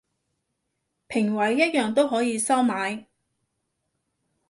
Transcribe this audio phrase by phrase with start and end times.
[1.09, 3.05] 評委一樣都可以收買